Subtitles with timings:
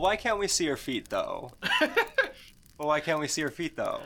[0.00, 1.50] Well, why can't we see her feet though?
[2.78, 4.00] well, why can't we see her feet though?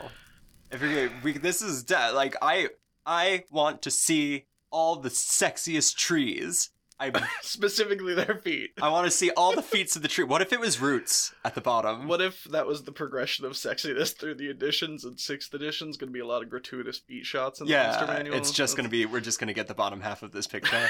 [0.69, 2.67] If you're we, this is de- like I
[3.05, 6.71] I want to see all the sexiest trees.
[6.99, 8.71] I Specifically their feet.
[8.81, 10.25] I want to see all the feet of the tree.
[10.25, 12.09] What if it was roots at the bottom?
[12.09, 16.11] What if that was the progression of sexiness through the editions and sixth edition's gonna
[16.11, 18.35] be a lot of gratuitous feet shots in the Monster yeah, Manual?
[18.35, 20.89] it's just gonna be we're just gonna get the bottom half of this picture.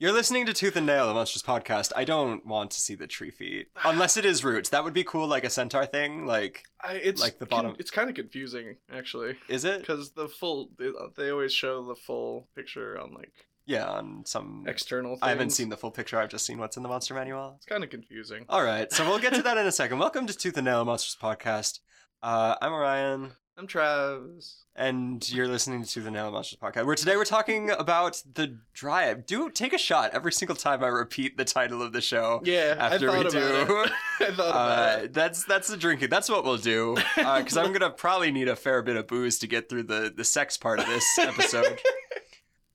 [0.00, 1.92] You're listening to Tooth and Nail, the Monsters podcast.
[1.94, 4.68] I don't want to see the tree feet unless it is roots.
[4.70, 6.26] That would be cool, like a centaur thing.
[6.26, 9.80] Like, I, it's like the con- bottom- it's kind of confusing actually is it?
[9.80, 13.32] because the full they, they always show the full picture on like
[13.66, 14.64] Yeah, on some.
[14.66, 15.12] external.
[15.12, 15.20] Things.
[15.22, 16.18] I haven't seen the full picture.
[16.18, 17.54] I've just seen what's in the monster manual.
[17.56, 18.46] It's kind of confusing.
[18.48, 20.00] All right, so we'll get to that in a second.
[20.00, 21.78] Welcome to Tooth and Nail Monsters podcast.
[22.20, 24.64] Uh, I'm Orion, I'm Travis.
[24.74, 26.86] and you're listening to the Nail Monsters podcast.
[26.86, 29.26] Where today we're talking about the Dryad.
[29.26, 32.40] Do take a shot every single time I repeat the title of the show.
[32.44, 33.92] Yeah, After we do, it.
[34.20, 35.12] I thought about uh, it.
[35.14, 36.08] that's that's the drinking.
[36.10, 36.96] That's what we'll do.
[37.16, 40.24] Because I'm gonna probably need a fair bit of booze to get through the the
[40.24, 41.80] sex part of this episode.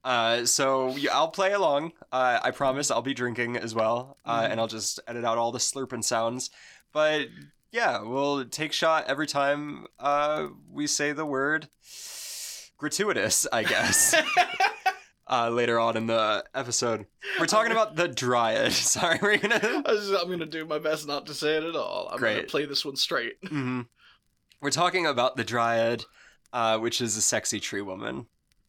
[0.01, 1.91] Uh, so yeah, I'll play along.
[2.09, 4.51] Uh, I promise I'll be drinking as well, uh, Mhm.
[4.51, 6.49] and I'll just edit out all the slurping sounds.
[6.93, 7.27] But
[7.71, 11.69] yeah, we'll take shot every time uh, we say the word
[12.77, 13.47] gratuitous.
[13.51, 14.15] I guess.
[15.27, 17.05] uh, later on in the episode,
[17.39, 18.71] we're talking about the dryad.
[18.73, 19.59] Sorry, we're gonna.
[19.85, 22.09] I I'm gonna do my best not to say it at all.
[22.11, 22.47] I'm gonna Great.
[22.49, 23.37] play this one straight.
[23.47, 23.81] hmm
[24.61, 26.05] We're talking about the Dryad,
[26.53, 28.27] uh, which is a sexy tree woman.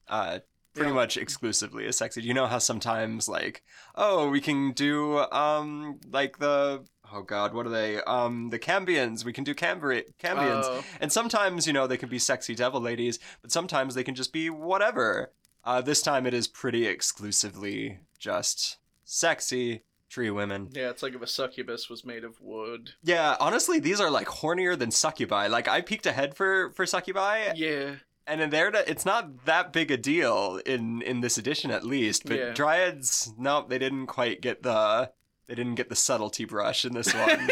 [0.09, 0.41] Uh,
[0.75, 0.95] pretty Yeah.
[0.95, 2.23] much exclusively a sexy.
[2.23, 3.62] You know how sometimes like,
[3.95, 8.00] oh, we can do um like the oh god, what are they?
[8.03, 9.25] Um, the Cambians.
[9.25, 10.64] We can do Cambri- Cambians.
[10.66, 10.84] Oh.
[11.00, 14.33] And sometimes, you know, they can be sexy devil ladies, but sometimes they can just
[14.33, 15.33] be whatever.
[15.64, 20.69] Uh, this time it is pretty exclusively just sexy tree women.
[20.72, 22.91] yeah, it's like if a succubus was made of wood.
[23.03, 25.47] Yeah, honestly, these are like hornier than succubi.
[25.47, 29.91] Like I peeked ahead for for succubi, Yeah, and in there, it's not that big
[29.91, 32.26] a deal in in this edition at least.
[32.26, 32.53] But Yeah.
[32.54, 35.12] dryads, no, they didn't quite get the
[35.50, 37.50] they didn't get the subtlety brush in this one.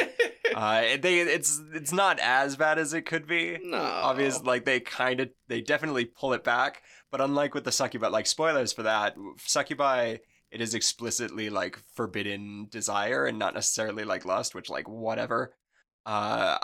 [0.54, 3.58] uh, they it's it's not as bad as it could be.
[3.64, 6.82] no, obviously, like they kind of they definitely pull it back.
[7.10, 10.18] But unlike with the succubi, like spoilers for that, succubi.
[10.50, 15.52] It is explicitly like forbidden desire and not necessarily like lust, which like whatever.
[16.06, 16.56] Uh,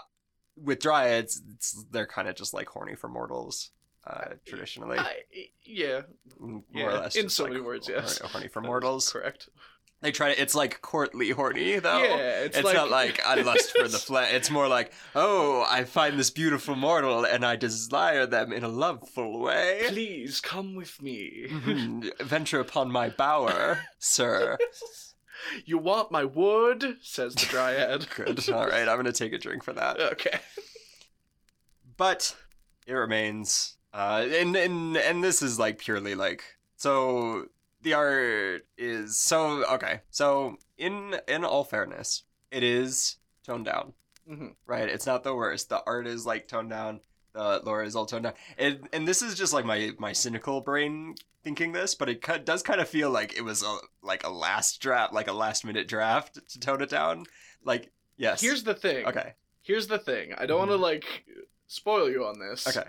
[0.57, 3.73] with dryads, it's, they're kind of just like horny for mortals.
[4.07, 5.17] Uh, traditionally, I,
[5.67, 6.01] yeah,
[6.39, 7.17] more yeah, or less.
[7.17, 8.21] in so like, many words, yes.
[8.21, 9.13] horny for mortals.
[9.13, 9.51] Correct.
[10.05, 10.39] They try to.
[10.41, 11.97] It's like courtly horny though.
[11.97, 14.35] Yeah, it's, It's, not like I lust for the flesh.
[14.35, 18.69] It's more like, oh, I find this beautiful mortal and I desire them in a
[18.69, 19.85] loveful way.
[19.89, 21.47] Please come with me.
[21.49, 22.21] Mhm.
[22.21, 24.59] Venture upon my bower, sir.
[25.65, 26.99] you want my wood?
[27.01, 28.07] Says the dryad.
[28.15, 28.51] Good.
[28.51, 29.99] All right, I'm gonna take a drink for that.
[30.01, 30.39] okay.
[31.97, 32.37] But
[32.87, 36.45] it remains, uh, and and and this is like purely like
[36.77, 37.47] so.
[37.85, 40.01] The art is so okay.
[40.11, 43.93] So in in all fairness, it is toned down.
[44.27, 44.89] hmm right?
[44.89, 45.69] It's not the worst.
[45.69, 47.01] The art is like toned down.
[47.35, 48.33] The lore is all toned down.
[48.59, 52.63] And and this is just like my my cynical brain thinking this, but it does
[52.63, 55.87] kind of feel like it was a like a last draft, like a last minute
[55.87, 57.27] draft to tone it down.
[57.63, 58.41] Like yes.
[58.41, 59.05] Here's the thing.
[59.07, 59.35] okay.
[59.63, 60.33] Here's the thing.
[60.39, 61.05] I don't want to like
[61.67, 62.67] spoil you on this.
[62.67, 62.89] Okay.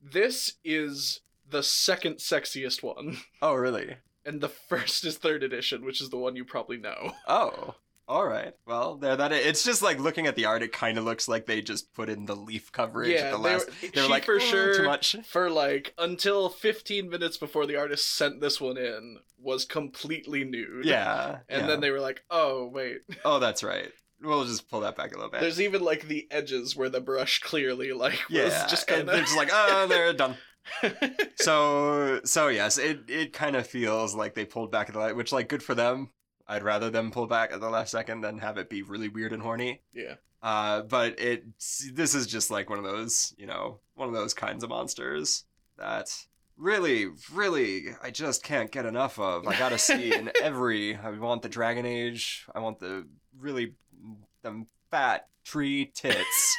[0.00, 3.96] This is the second sexiest one, Oh really?
[4.26, 7.12] And the first is third edition, which is the one you probably know.
[7.28, 7.74] Oh.
[8.08, 8.54] All right.
[8.66, 9.44] Well, there that is.
[9.44, 10.62] It's just like looking at the art.
[10.62, 13.42] It kind of looks like they just put in the leaf coverage at the they
[13.42, 13.66] last.
[13.66, 15.16] were, They were like for "Mm, sure too much.
[15.26, 20.84] for like until 15 minutes before the artist sent this one in was completely nude.
[20.84, 21.38] Yeah.
[21.48, 21.66] And yeah.
[21.66, 23.90] then they were like, "Oh, wait." Oh, that's right.
[24.22, 25.40] We'll just pull that back a little bit.
[25.40, 28.44] There's even like the edges where the brush clearly like yeah.
[28.44, 30.36] was just kind they're of just like, oh, they're done.
[31.36, 35.16] so so yes, it it kind of feels like they pulled back at the light,
[35.16, 36.10] which like good for them.
[36.48, 39.32] I'd rather them pull back at the last second than have it be really weird
[39.32, 39.82] and horny.
[39.92, 40.14] yeah.
[40.42, 41.44] Uh, but it
[41.92, 45.44] this is just like one of those you know one of those kinds of monsters
[45.78, 46.14] that
[46.56, 49.46] really really I just can't get enough of.
[49.46, 50.96] I gotta see in every.
[50.96, 52.46] I want the Dragon Age.
[52.54, 53.06] I want the
[53.38, 53.74] really
[54.42, 56.56] them fat tree tits.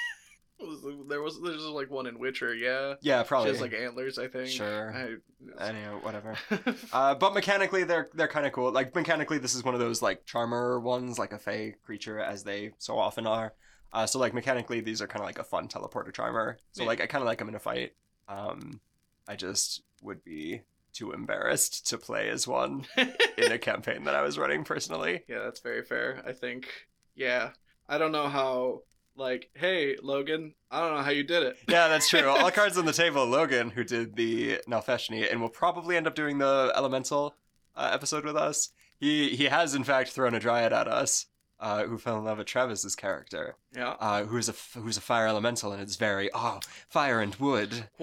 [1.09, 2.95] There was there's like one in Witcher, yeah.
[3.01, 3.51] Yeah, She probably.
[3.51, 4.50] has like antlers, I think.
[4.50, 4.92] Sure.
[4.94, 5.15] I,
[5.63, 6.36] Anyway, whatever.
[6.94, 8.71] Uh, but mechanically, they're they're kind of cool.
[8.71, 12.44] Like mechanically, this is one of those like charmer ones, like a fey creature, as
[12.44, 13.54] they so often are.
[13.94, 16.57] Uh, so like mechanically, these are kind of like a fun teleporter charmer.
[16.71, 16.88] So Yeah.
[16.88, 17.94] like I kind of like them in a fight.
[18.27, 18.81] Um,
[19.27, 20.62] I just would be
[20.94, 25.24] too embarrassed to play as one in a campaign that I was running personally.
[25.30, 26.21] yeah, that's very fair.
[26.25, 26.68] I think.
[27.15, 27.51] Yeah,
[27.88, 28.81] I don't know how.
[29.18, 31.58] Like, hey Logan, I don't know how you did it.
[31.68, 32.28] Yeah, that's true.
[32.30, 33.25] All cards on the table.
[33.25, 37.34] Logan, who did the Nalfeshnee, and will probably end up doing the Elemental
[37.75, 38.69] uh, episode with us.
[39.00, 41.25] He he has in fact thrown a Dryad at us,
[41.60, 43.96] uh, who fell in love with Travis's character, Yeah.
[44.00, 47.90] uh, who's a f- who's a fire elemental, and it's very oh fire and wood,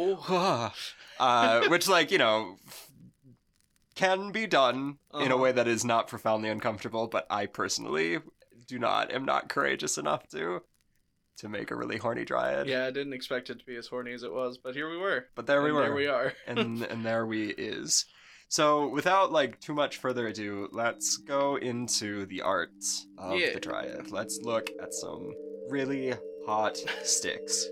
[1.18, 2.56] uh, which like you know
[3.94, 5.36] can be done in a Uh-huh.
[5.36, 7.06] way that is not profoundly uncomfortable.
[7.06, 8.18] But I personally
[8.66, 10.62] do not am not courageous enough to
[11.38, 12.66] to make a really horny Dryad.
[12.66, 14.96] Yeah, I didn't expect it to be as horny as it was, but here we
[14.96, 15.26] were.
[15.34, 15.82] But there we And were.
[15.82, 16.32] There we are.
[16.46, 18.04] and and there we is.
[18.48, 22.70] So without like too much further ado, let's go into the art
[23.18, 23.52] of Yeah.
[23.52, 24.10] the Dryad.
[24.10, 25.34] Let's look at some
[25.68, 26.14] really
[26.46, 27.66] hot sticks.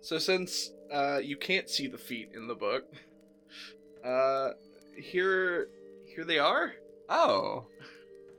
[0.00, 2.84] So since uh, you can't see the feet in the book,
[4.04, 4.50] uh,
[4.96, 5.68] here
[6.06, 6.74] here they are.
[7.08, 7.66] Oh.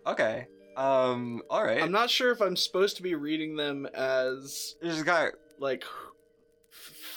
[0.06, 0.47] Okay.
[0.77, 1.81] Um all right.
[1.81, 6.08] I'm not sure if I'm supposed to be reading them as There's got like f-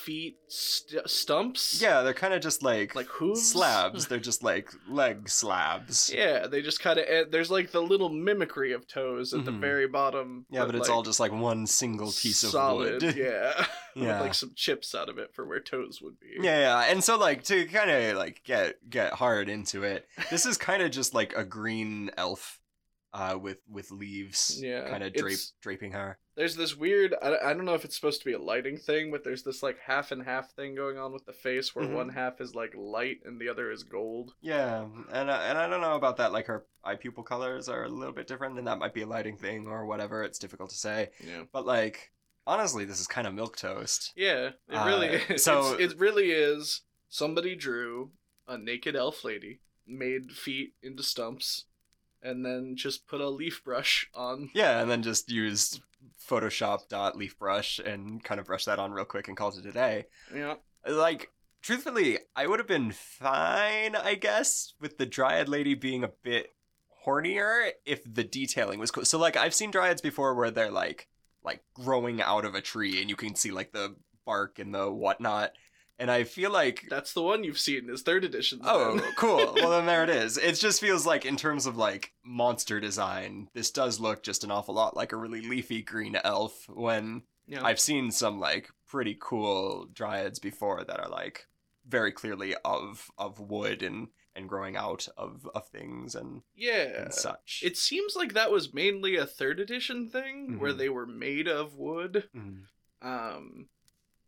[0.05, 1.81] feet st- stumps.
[1.81, 3.51] yeah, they're kind of just like Like hooves?
[3.51, 4.07] slabs.
[4.13, 6.13] They're just like leg slabs.
[6.15, 9.61] Yeah, they just kind of there's like the little mimicry of toes at the Mhm.
[9.61, 10.47] very bottom.
[10.51, 13.03] Yeah, but it's like, all just like one single piece of solid.
[13.03, 13.17] wood.
[13.17, 14.13] Yeah, Yeah.
[14.15, 16.29] with like some chips out of it for where toes would be.
[16.41, 20.47] Yeah, yeah, and so like to kind of like get get hard into it, this
[20.47, 22.59] is kind of just like a green elf,
[23.15, 26.19] uh, with with leaves, Yeah, kind of drape draping her.
[26.35, 27.15] There's this weird.
[27.21, 29.63] I, I don't know if it's supposed to be a lighting thing, but there's this
[29.63, 31.93] like half and half thing going on with the face, where Mhm.
[31.95, 34.33] one half is like light and the other is gold.
[34.41, 36.33] Yeah, and I, and I don't know about that.
[36.33, 39.07] Like her eye pupil colors are a little bit different, and that might be a
[39.07, 40.23] lighting thing or whatever.
[40.25, 41.43] It's difficult to say, Yeah.
[41.53, 42.13] but like
[42.47, 44.13] honestly, this is kind of milk toast.
[44.17, 45.45] Yeah, it Uh, really is.
[45.45, 46.81] so- It's- it really is.
[47.09, 48.13] Somebody drew
[48.49, 51.67] a naked elf lady, made feet into stumps,
[52.23, 54.51] and then just put a leaf brush on.
[54.55, 55.81] Yeah, and then just use
[56.29, 59.67] Photoshop dot leaf brush and kind of brush that on real quick and called it
[59.67, 60.07] a day.
[60.35, 60.55] Yeah,
[60.89, 61.31] like
[61.63, 66.51] truthfully i would have been fine i guess with the dryad lady being a bit
[67.07, 71.09] hornier if the detailing was cool so like i've seen dryads before where they're like
[71.45, 74.91] like growing out of a tree and you can see like the bark and the
[74.91, 75.53] whatnot
[76.03, 78.59] and i feel like that's the one you've seen is third edition.
[78.65, 79.53] Oh, cool.
[79.55, 80.37] Well, then there it is.
[80.37, 84.51] It just feels like, in terms of like monster design, this does look just an
[84.51, 86.67] awful lot like a really leafy green elf.
[86.69, 87.65] When yeah.
[87.65, 91.47] I've seen some like pretty cool dryads before that are like
[91.87, 97.03] very clearly of of wood and and growing out of of things and, yeah.
[97.05, 97.61] and such.
[97.65, 100.79] It seems like that was mainly a third edition thing where Mhm.
[100.79, 102.29] they were made of wood.
[102.35, 102.63] Mm.
[103.03, 103.69] Um,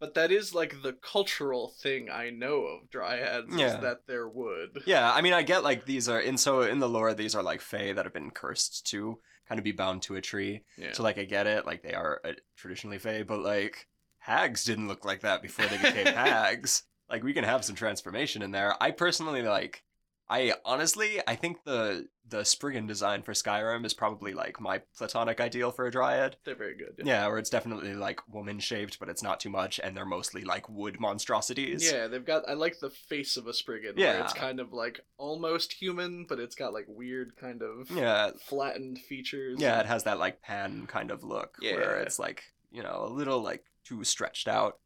[0.04, 3.74] but that is like the cultural thing I know of dryads Yeah.
[3.76, 4.82] is that they're wood.
[4.86, 7.42] Yeah, I mean, I get like these are in so in the lore these are
[7.42, 9.18] like fae that have been cursed to
[9.48, 10.62] kind of be bound to a tree.
[10.76, 10.92] Yeah.
[10.92, 13.86] So like I get it, like they are uh, traditionally fae, but like
[14.18, 16.82] hags didn't look like that before they became hags.
[17.08, 18.74] Like we can have some transformation in there.
[18.82, 19.82] I personally like.
[20.28, 25.40] I honestly, I think the the Spriggan design for Skyrim is probably like my platonic
[25.40, 26.36] ideal for a dryad.
[26.44, 27.02] they're very good.
[27.04, 30.42] Yeah, where it's definitely like woman shaped, but it's not too much, and they're mostly
[30.42, 31.90] like wood monstrosities.
[31.92, 32.48] Yeah, they've got.
[32.48, 33.94] I like the face of a Spriggan.
[33.96, 34.14] Yeah.
[34.14, 38.30] where it's kind of like almost human, but it's got like weird kind of yeah,
[38.40, 39.60] flattened features.
[39.60, 39.80] yeah.
[39.80, 43.12] It has that like pan kind of look Yeah, where it's like you know a
[43.12, 44.78] little like too stretched out,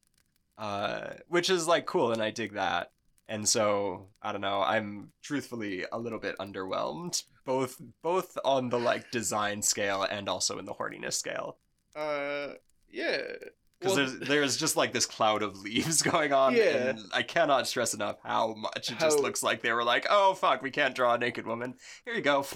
[0.58, 2.90] uh, which is like cool, and I dig that.
[3.28, 4.62] And so I don't know.
[4.62, 10.58] I'm truthfully a little bit underwhelmed, both both on the like design scale and also
[10.58, 11.58] in the horniness scale.
[11.94, 12.54] Uh,
[12.90, 13.22] yeah.
[13.80, 16.88] Because Well, there's there's just like this cloud of leaves going on, Yeah.
[16.90, 20.34] and I cannot stress enough how much it just looks like they were like, oh
[20.34, 21.74] fuck, we can't draw a naked woman.
[22.04, 22.42] Here you go.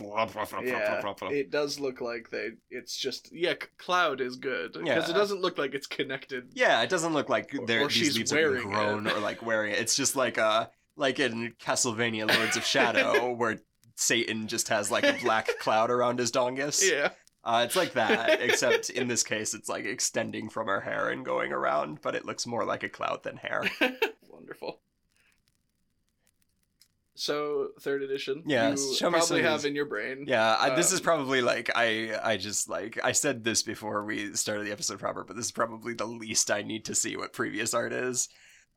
[0.62, 2.50] yeah, it does look like they.
[2.71, 3.52] It's just yeah.
[3.52, 5.11] c- Cloud is good because Yeah.
[5.11, 6.50] it doesn't look like it's connected.
[6.55, 9.12] Yeah, it doesn't look like they're or these she's leaves wearing grown it.
[9.14, 9.79] or like wearing it.
[9.81, 13.59] It's just like uh like in Castlevania Lords of Shadow where
[13.95, 16.83] Satan just has like a black cloud around his dongus.
[16.88, 17.11] Yeah.
[17.44, 21.25] Uh, it's like that, except in this case, it's like extending from her hair and
[21.25, 23.64] going around, but it looks more like a cloud than hair.
[24.28, 24.78] Wonderful.
[27.14, 28.42] So third edition.
[28.46, 30.25] Yes, You show me probably have in your brain.
[30.26, 34.04] Yeah, I, this is Um, probably like I I just like I said this before
[34.04, 37.16] we started the episode proper, but this is probably the least I need to see
[37.16, 38.28] what previous art is.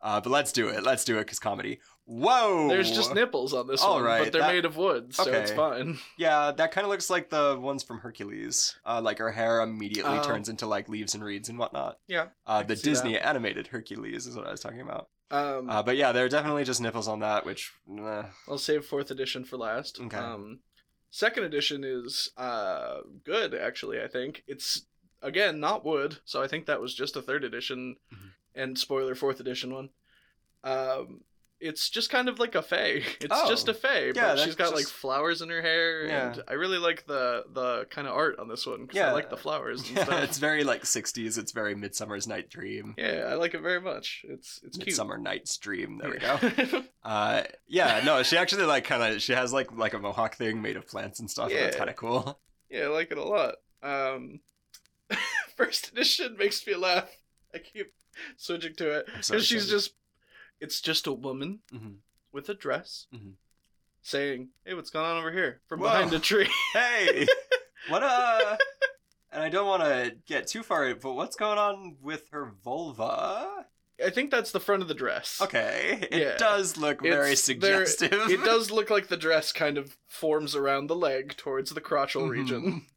[0.05, 0.83] Uh, but let's do it.
[0.83, 1.79] Let's do it because comedy.
[2.05, 2.67] Whoa!
[2.69, 5.24] There's just nipples on this All one, right, but they're that- made of wood, so
[5.31, 5.97] it's fine.
[6.17, 8.75] Yeah, that kind of looks like the ones from Hercules.
[8.85, 10.24] Uh, like her hair immediately Oh.
[10.24, 11.97] turns into like leaves and reeds and whatnot.
[12.07, 12.27] Yeah.
[12.45, 15.09] Uh, the Disney animated Hercules is what I was talking about.
[15.31, 18.85] Um, Uh, but yeah, there are definitely just nipples on that, which uh, I'll save
[18.85, 20.00] fourth edition for last.
[20.00, 20.15] Okay.
[20.17, 20.59] Um,
[21.09, 24.00] second edition is uh good actually.
[24.00, 24.85] I think it's
[25.24, 28.29] again not wood, so I think that was just a third edition, Mhm.
[28.55, 29.89] And spoiler fourth edition one.
[30.63, 31.21] Um,
[31.62, 33.01] it's just kind of like a fae.
[33.21, 33.47] It's Oh.
[33.47, 36.41] just a fae, Yeah, but she's got like flowers in her hair, and Yeah.
[36.47, 39.13] I really like the the kind of art on this one because I Yeah.
[39.13, 40.24] like the flowers and yeah, stuff.
[40.24, 41.38] it's very like '60s.
[41.38, 42.93] It's very Midsummer's Night Dream.
[42.97, 44.25] Yeah, I like it very much.
[44.27, 44.88] It's it's cute.
[44.88, 46.00] Midsummer Night's Dream.
[46.00, 46.83] There we go.
[47.05, 50.62] Uh, yeah, no, she actually like kind of she has like like a mohawk thing
[50.62, 51.50] made of plants and stuff.
[51.51, 51.77] and That's Yeah.
[51.77, 52.39] kind of cool.
[52.69, 53.55] Yeah, I like it a lot.
[53.83, 54.39] Um,
[55.55, 57.09] first edition makes me laugh.
[57.53, 57.93] I keep
[58.38, 59.93] switching to it I'm so because she's just,
[60.60, 61.98] it's just a woman Mhm.
[62.31, 63.34] with a dress Mhm.
[64.01, 65.88] saying, "Hey, what's going on over here?" from Whoa.
[65.88, 66.50] behind a tree.
[66.74, 67.27] Hey,
[67.89, 68.57] what uh?
[69.31, 73.65] And I don't want to get too far, but what's going on with her vulva?
[74.03, 75.39] I think that's the front of the dress.
[75.41, 76.38] Okay, it Yeah.
[76.38, 78.29] does look very It's- there- suggestive.
[78.29, 82.24] It does look like the dress kind of forms around the leg towards the crotchal
[82.27, 82.29] Mhm.
[82.29, 82.88] region.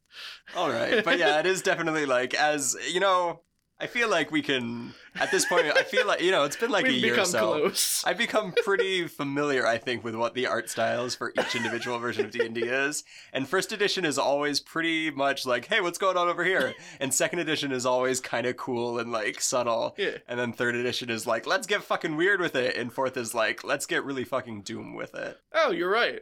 [0.55, 3.43] All right, but yeah, it is definitely like as you know.
[3.81, 5.65] I feel like we can at this point.
[5.67, 7.39] I feel like you know it's been like We've a year or so.
[7.39, 8.03] close.
[8.05, 12.25] I've become pretty familiar, I think, with what the art styles for each individual version
[12.25, 13.03] of D and D is.
[13.31, 17.13] And first edition is always pretty much like, "Hey, what's going on over here?" And
[17.13, 19.95] second edition is always kind of cool and like subtle.
[19.97, 20.17] Yeah.
[20.27, 23.33] And then third edition is like, "Let's get fucking weird with it." And fourth is
[23.33, 26.21] like, "Let's get really fucking doom with it." Oh, you're right.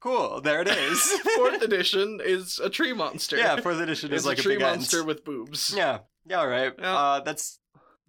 [0.00, 1.00] Cool, there it is.
[1.36, 3.36] Fourth edition is a tree monster.
[3.36, 5.74] yeah, fourth edition it's is like a a, tree big monster with boobs.
[5.76, 6.72] Yeah, yeah, all right.
[6.78, 6.94] Yeah.
[6.96, 7.58] Uh, that's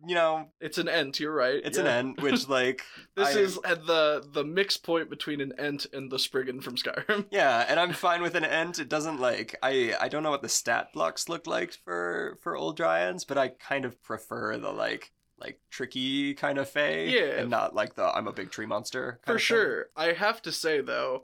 [0.06, 1.20] you know, It's an ent.
[1.20, 1.60] You're right.
[1.64, 1.86] it's yeah.
[1.86, 2.84] an ent, which like
[3.16, 6.76] This I- is at the the mix point between an ent and the Spriggan from
[6.76, 7.26] Skyrim.
[7.32, 8.78] Yeah, and I'm fine with an ent.
[8.80, 12.56] It doesn't like I I don't know what the stat blocks look like for for
[12.56, 17.40] old dryads, but I kind of prefer the like like tricky kind of fae, Yeah.
[17.42, 19.20] and not like the I'm a big tree monster.
[19.26, 19.88] kind For sure.
[19.96, 21.24] I have to say though,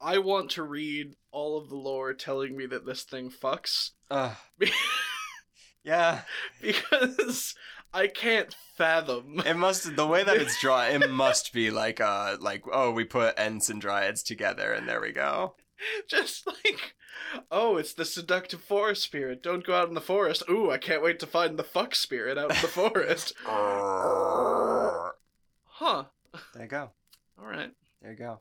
[0.00, 4.36] I want to read all of the lore telling me that this thing fucks Ugh.
[5.84, 6.22] yeah,
[6.60, 7.54] because
[7.92, 9.40] I can't fathom.
[9.46, 10.90] it must the way that it's drawn.
[10.90, 15.00] It must be like uh like oh we put ents and dryads together and there
[15.00, 15.54] we go.
[16.08, 16.94] Just like,
[17.50, 19.42] oh, it's the seductive forest spirit.
[19.42, 20.42] Don't go out in the forest.
[20.48, 23.34] Ooh, I can't wait to find the fuck spirit out in the forest.
[25.76, 26.04] Huh.
[26.54, 26.90] There you go.
[27.36, 27.72] All right.
[28.00, 28.38] There you go.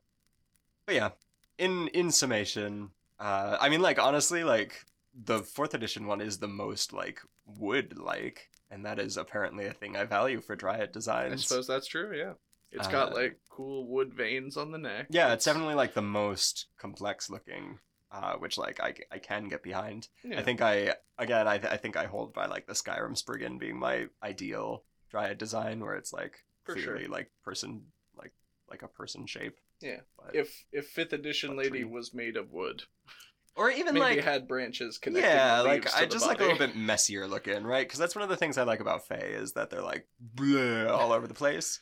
[0.85, 1.09] But yeah,
[1.57, 6.47] in in summation, uh, I mean, like honestly, like the fourth edition one is the
[6.47, 11.33] most like wood like, and that is apparently a thing I value for Dryad designs.
[11.33, 12.15] I suppose that's true.
[12.17, 12.33] Yeah.
[12.71, 15.07] It's got Uh, like cool wood veins on the neck.
[15.11, 17.77] Yeah, it's definitely like the most complex looking,
[18.11, 20.07] uh, which like I, I can get behind.
[20.23, 20.39] Yeah.
[20.39, 23.77] I think I again I, I think I hold by like the Skyrim Spriggan being
[23.77, 26.93] my ideal Dryad design, where it's like For sure.
[26.93, 27.83] clearly like person
[28.17, 28.33] like
[28.71, 29.57] like a person shape.
[29.79, 29.99] Yeah.
[30.17, 31.83] But- if if fifth edition lady tree.
[31.83, 32.81] was made of wood,
[33.55, 35.29] or even maybe like had branches connecting.
[35.29, 37.85] yeah like i just like a little bit messier looking right?
[37.87, 40.89] Because that's one of the things i like about faye is that they're like bleh,
[40.89, 41.81] all over the place.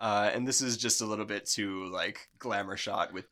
[0.00, 3.26] Uh, and this is just a little bit too like glamour shot with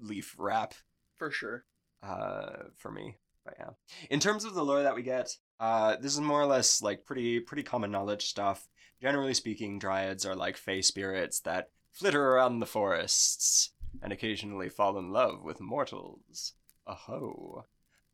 [0.00, 0.74] leaf wrap.
[1.14, 1.64] For sure.
[2.02, 3.70] uh, for me but yeah.
[4.10, 7.04] In terms of the lore that we get uh, this is more or less like
[7.04, 8.66] pretty pretty common knowledge stuff.
[9.00, 13.70] Generally speaking dryads are like fey spirits that flitter around the forests
[14.02, 16.52] and occasionally fall in love with mortals
[16.86, 17.64] aho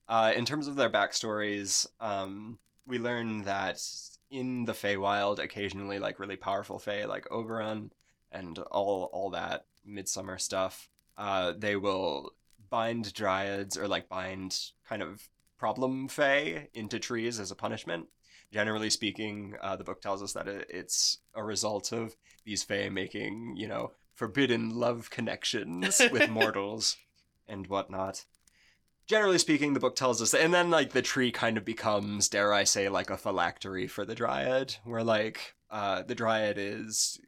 [0.09, 3.81] uh, in terms of their backstories um, we learn that
[4.31, 7.93] in the Feywild, occasionally like really powerful Fey like Oberon
[8.33, 10.89] and all all that midsummer stuff,
[11.19, 12.33] uh, they will
[12.71, 18.07] bind dryads or like bind kind of problem Fey into trees as a punishment.
[18.51, 23.55] Generally speaking, uh, the book tells us that it's a result of these Fey making,
[23.57, 26.97] you know, forbidden love connections with mortals
[27.47, 28.25] and whatnot
[29.07, 32.53] generally speaking, the book tells us, and then like the tree kind of becomes, dare
[32.53, 37.21] I say, like a phylactery for the dryad, where like uh, the dryad is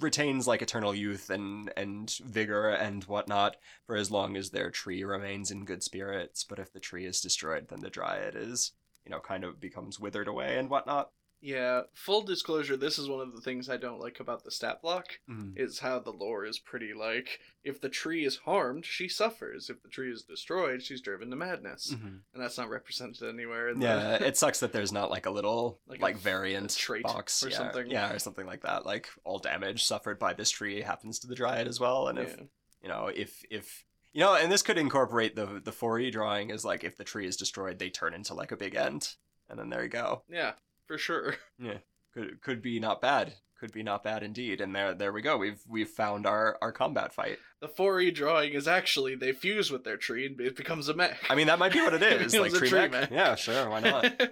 [0.00, 5.04] retains like eternal youth and and vigor and whatnot for as long as their tree
[5.04, 6.44] remains in good spirits.
[6.44, 8.72] But if the tree is destroyed, then the dryad is
[9.04, 11.10] you know kind of becomes withered away and whatnot.
[11.40, 11.82] Yeah.
[11.94, 15.20] Full disclosure: this is one of the things I don't like about the stat block.
[15.28, 15.58] Mhm.
[15.58, 19.70] Is how the lore is pretty like if the tree is harmed, she suffers.
[19.70, 22.20] If the tree is destroyed, she's driven to madness, Mhm.
[22.34, 23.68] and that's not represented anywhere.
[23.68, 24.26] In Yeah, the...
[24.28, 27.42] it sucks that there's not like a little Like like, a- variant a trait box
[27.42, 27.90] or yeah, something.
[27.90, 28.84] Yeah, or something like that.
[28.84, 32.36] Like all damage suffered by this tree happens to the dryad as well, and if
[32.36, 32.44] yeah.
[32.82, 36.64] you know if if you know, and this could incorporate the the 4e drawing is
[36.64, 39.16] like if the tree is destroyed, they turn into like a big ent.
[39.48, 40.22] and then there you go.
[40.28, 40.52] yeah,
[40.90, 41.36] for sure.
[41.62, 41.78] Yeah.
[42.14, 43.34] could could be not bad.
[43.60, 44.60] Could be not bad indeed.
[44.60, 45.36] And there there we go.
[45.36, 47.38] We've we've found our our combat fight.
[47.60, 51.16] The 4E drawing is actually they fuse with their tree and it becomes a mech.
[51.30, 52.32] I mean, that might be what it It is.
[52.36, 52.90] was like tree tree mech.
[52.90, 53.10] mech.
[53.12, 53.68] Yeah, sure.
[53.70, 54.20] Why not?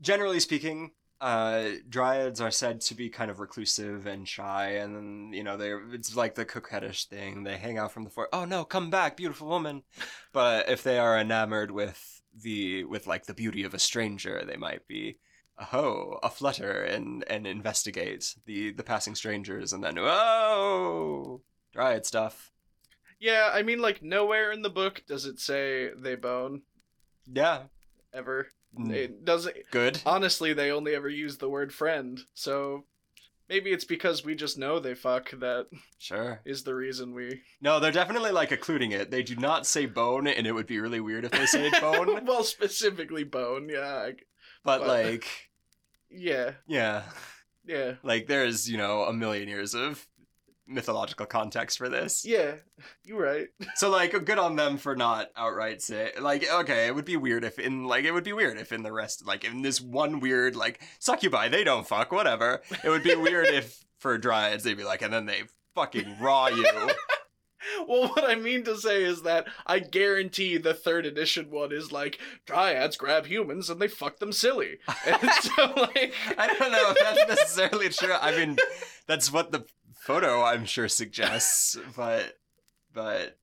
[0.00, 5.32] Generally speaking, uh, dryads are said to be kind of reclusive and shy, and then
[5.32, 7.44] you know they it's like the coquettish thing.
[7.44, 8.28] They hang out from the fort.
[8.32, 9.82] Oh no, come back, beautiful woman.
[10.32, 14.56] But if they are enamored with the with like the beauty of a stranger, they
[14.56, 15.18] might be
[15.72, 22.52] oh a flutter and and investigate the the passing strangers, and then whoa dryad stuff.
[23.18, 26.62] yeah, I mean, like, nowhere in the book does it say they bone,
[27.26, 27.64] Yeah,
[28.12, 28.48] ever.
[28.78, 29.56] Mm, It doesn't.
[29.70, 30.00] good.
[30.06, 32.84] Honestly, they only ever use the word friend, so
[33.48, 35.66] maybe it's because we just know they fuck that
[35.98, 36.40] Sure.
[36.44, 37.42] is the reason we.
[37.60, 39.10] No, they're definitely like occluding it.
[39.10, 42.24] They do not say bone, and it would be really weird if they said bone.
[42.24, 44.10] well, specifically bone, yeah.
[44.62, 45.26] But But- like,
[46.10, 47.02] Yeah, yeah,
[47.64, 47.94] yeah.
[48.02, 50.06] like there's you know a million years of
[50.70, 52.24] mythological context for this.
[52.24, 52.54] Yeah,
[53.04, 53.48] you're right.
[53.74, 57.44] So like, good on them for not outright say like, okay, it would be weird
[57.44, 60.20] if in like it would be weird if in the rest like in this one
[60.20, 62.62] weird like succubi they don't fuck whatever.
[62.84, 65.42] It would be weird if for dryads they'd be like, and then they
[65.74, 66.66] fucking raw you.
[67.86, 71.92] Well, what I mean to say is that I guarantee the third edition one is
[71.92, 74.78] like dryads grab humans and they fuck them silly.
[75.06, 78.14] And so like I don't know if that's necessarily true.
[78.14, 78.56] I mean,
[79.06, 79.66] that's what the
[80.00, 82.38] photo I'm sure suggests, but
[82.92, 83.38] but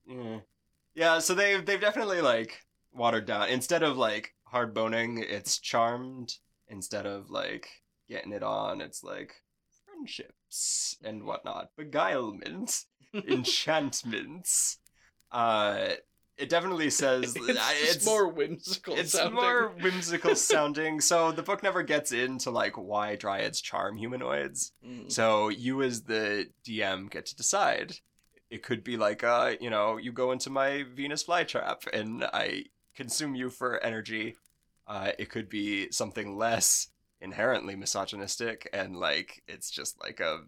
[0.94, 1.18] yeah.
[1.20, 2.60] So they've they've definitely like
[2.92, 3.48] watered down.
[3.48, 6.34] Instead of like hard boning, it's charmed.
[6.68, 7.68] Instead of like
[8.08, 9.36] getting it on, it's like
[9.86, 12.84] friendships and whatnot, beguilement,
[13.14, 14.78] enchantments.
[15.30, 15.90] Uh,
[16.38, 19.34] it definitely says it's, just more whimsical it's sounding.
[19.34, 21.00] more whimsical sounding.
[21.00, 24.72] So the book never gets into like why dryads charm humanoids.
[24.86, 25.10] Mm.
[25.10, 27.96] So you as the DM get to decide.
[28.50, 32.64] It could be like uh, you know, you go into my Venus flytrap and I
[32.94, 34.36] consume you for energy.
[34.86, 36.88] Uh, it could be something less
[37.20, 40.40] inherently misogynistic and like it's just like a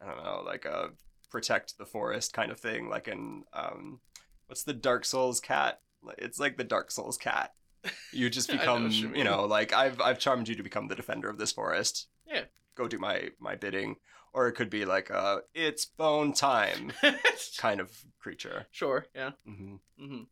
[0.00, 0.90] I don't know, like a
[1.30, 4.00] protect the forest kind of thing, like in um
[4.48, 5.80] what's the Dark Souls cat?
[6.18, 7.54] It's like the Dark Souls cat.
[8.12, 10.88] You just I know become, you you, know, like I've I've charmed you to become
[10.88, 12.08] the defender of this forest.
[12.26, 12.44] Yeah.
[12.74, 13.96] Go do my my bidding.
[14.34, 16.92] Or it could be like a it's bone time
[17.58, 18.66] kind of creature.
[18.70, 19.30] sure, yeah.
[19.46, 20.22] hmm hmm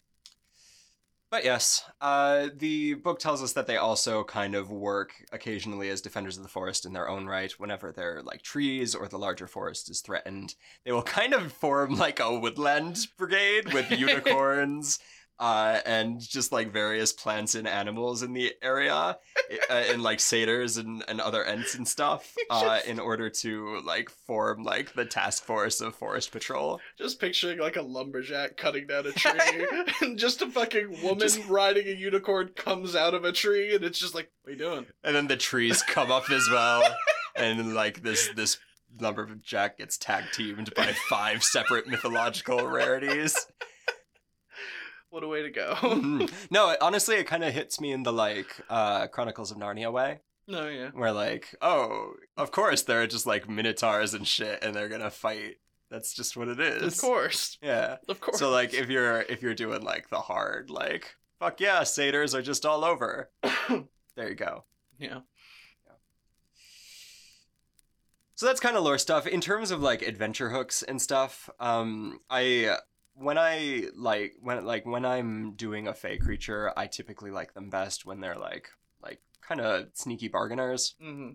[1.36, 6.00] But yes, uh, the book tells us that they also kind of work occasionally as
[6.00, 7.52] defenders of the forest in their own right.
[7.60, 10.54] Whenever they're like trees or the larger forest is threatened,
[10.86, 14.98] they will kind of form like a woodland brigade with unicorns
[15.38, 19.16] uh, and just like various plants and animals in the area, uh,
[19.70, 24.62] and like satyrs and, and other ents and stuff, uh, in order to like form
[24.62, 26.80] like the task force of forest patrol.
[26.98, 29.66] Just picturing like a lumberjack cutting down a tree,
[30.00, 33.84] and just a fucking woman Just- riding a unicorn comes out of a tree, and
[33.84, 34.86] it's just like, what are you doing?
[35.04, 36.82] and then the trees come up as well
[37.36, 38.58] and like this this
[39.00, 43.46] lumberjack gets tag teamed by five separate mythological rarities
[45.16, 45.72] What a way to go.
[45.80, 46.30] Mhm.
[46.50, 49.90] no it- honestly it kind of hits me in the like uh chronicles of narnia
[49.90, 50.90] way no, yeah.
[50.92, 55.08] where like oh of course there are just like minotaurs and shit and they're gonna
[55.10, 55.56] fight
[55.90, 57.56] that's just what it is Of course.
[57.62, 58.38] yeah Of course.
[58.38, 62.42] so like if you're if you're doing like the hard like fuck yeah satyrs are
[62.42, 63.30] just all over
[64.16, 64.64] there you go
[64.98, 65.20] yeah.
[68.34, 69.26] So that's kind of lore stuff.
[69.26, 72.76] In terms of like adventure hooks and stuff, um, I
[73.18, 77.70] when I like when like when I'm doing a fey creature, I typically like them
[77.70, 78.68] best when they're like
[79.02, 81.30] like kind of sneaky bargainers, hmm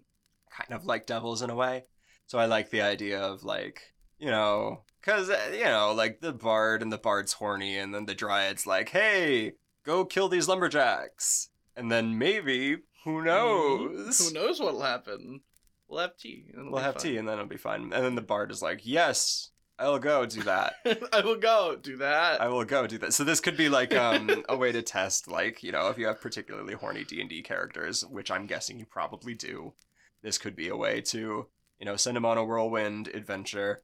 [0.55, 1.85] kind of like devils in a way.
[2.27, 6.81] So I like the idea of like you know because you know like the bard
[6.81, 9.53] and the bard's horny, and then the dryad's like, hey,
[9.85, 15.41] go kill these lumberjacks, and then maybe who knows Who knows what'll happen?
[15.87, 16.45] We'll have tea.
[16.53, 17.03] and We'll have fun.
[17.03, 17.81] tea and then it'll be fine.
[17.91, 19.50] And then the bard is like, Yes,
[19.81, 20.75] I'll go do that.
[21.13, 22.39] I will go do that.
[22.39, 23.13] I will go do that.
[23.13, 26.05] So this could be like um, a way to test, like, you know, if you
[26.05, 29.73] have particularly horny D and D characters, which I'm guessing you probably do,
[30.21, 31.47] this could be a way to,
[31.79, 33.81] you know, send them on a whirlwind adventure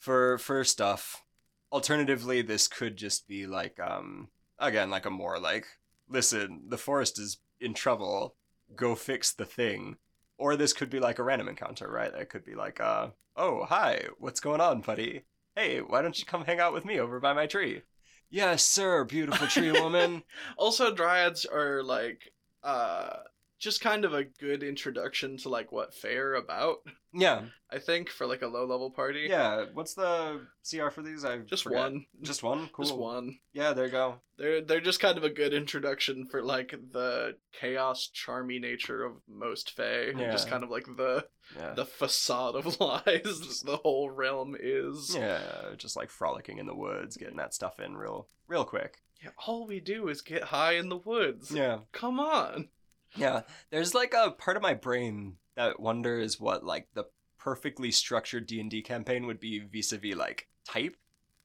[0.00, 1.22] for for stuff.
[1.70, 5.66] Alternatively, this could just be like um again, like a more like,
[6.08, 8.34] listen, the forest is in trouble,
[8.74, 9.96] go fix the thing.
[10.36, 12.14] Or this could be like a random encounter, right?
[12.14, 15.22] It could be like, uh, oh, hi, what's going on, buddy?
[15.58, 17.82] Hey, why don't you come hang out with me over by my tree?
[18.30, 20.22] Yes, sir, beautiful tree woman.
[20.56, 23.16] also, dryads are like uh
[23.58, 26.78] just kind of a good introduction to like what Fair about.
[27.12, 29.26] Yeah, I think for like a low level party.
[29.28, 29.64] yeah.
[29.72, 31.24] What's the CR for these?
[31.24, 31.78] I just forget.
[31.80, 32.06] one.
[32.22, 32.68] Just one.
[32.72, 32.84] Cool.
[32.84, 33.38] Just one.
[33.52, 34.16] Yeah, there you go.
[34.36, 39.14] They're they're just kind of a good introduction for like the chaos, charmy nature of
[39.28, 40.10] most Fae.
[40.10, 41.72] and Just kind of like the Yeah.
[41.74, 45.14] the facade of lies the whole realm is.
[45.16, 45.40] yeah,
[45.76, 48.98] just like frolicking in the woods, getting that stuff in real, real quick.
[49.22, 51.50] Yeah, all we do is get high in the woods.
[51.50, 52.68] Yeah, Come on.
[53.16, 53.42] Yeah.
[53.70, 57.04] There's like a part of my brain that wonders what like the
[57.38, 60.96] perfectly structured D and D campaign would be vis-a-vis like type,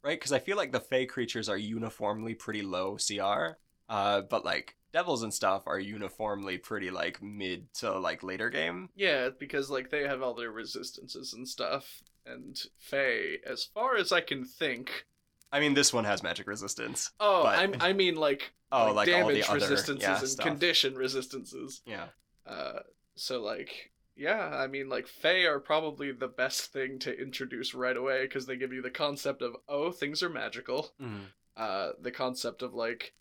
[0.04, 0.20] right?
[0.20, 3.58] Because I feel like the Fey creatures are uniformly pretty low CR,
[3.90, 8.90] uh, but like devils and stuff are uniformly pretty like mid to like later game.
[8.96, 12.04] Yeah, because like they have all their resistances and stuff.
[12.26, 15.06] And Fae, as far as I can think.
[15.54, 17.12] I mean, this one has magic resistance.
[17.20, 20.46] Oh, But- I mean like, Oh, like, all damage the other resistances yeah, and stuff.
[20.48, 21.82] condition resistances.
[21.86, 22.08] Yeah.
[22.46, 22.80] Uh,
[23.16, 27.96] so like, yeah, I mean like Fae are probably the best thing to introduce right
[27.96, 30.92] away because they give you the concept of oh things are magical.
[31.00, 31.26] Mhm.
[31.56, 33.14] Uh, the concept of like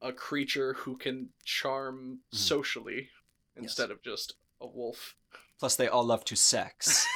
[0.00, 2.36] a creature who can charm Mhm.
[2.38, 3.10] socially
[3.56, 5.16] instead of just a wolf.
[5.58, 7.06] Plus, they all love to sex,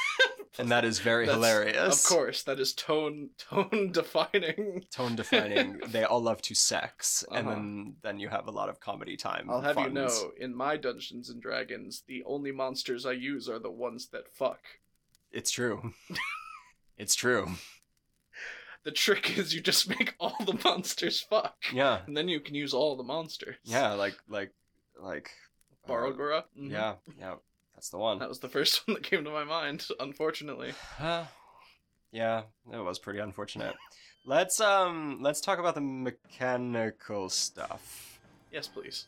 [0.61, 2.03] and that is very That's- hilarious.
[2.05, 4.85] Of course, that is tone tone defining.
[4.91, 5.79] tone defining.
[5.87, 7.55] they all love to sex, and Uh-huh.
[7.55, 9.49] then then you have a lot of comedy time.
[9.49, 13.59] I'll have you know, in my Dungeons and Dragons, the only monsters I use are
[13.59, 14.61] the ones that fuck.
[15.31, 15.93] it's true.
[16.97, 17.45] it's true.
[18.83, 21.55] The trick is you just make all the monsters fuck.
[21.71, 23.57] Yeah, And then you can use all the monsters.
[23.63, 24.53] yeah, like like
[24.99, 25.29] like
[25.87, 25.91] uh.
[25.93, 26.41] Mhm.
[26.71, 27.35] Yeah, yeah,
[27.81, 28.19] that's the one.
[28.19, 30.73] That was the first one that came to my mind, unfortunately.
[30.99, 31.25] Uh,
[32.11, 33.73] yeah, it was pretty unfortunate.
[34.23, 38.19] Let's um let's talk about the mechanical stuff.
[38.51, 39.07] Yes, please.